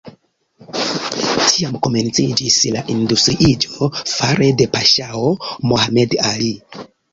[1.49, 5.31] Tiam komenciĝis la industriiĝo fare de paŝao
[5.71, 6.53] Mohamed Ali.